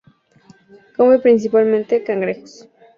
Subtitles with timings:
[0.97, 2.67] Come principalmente cangrejos.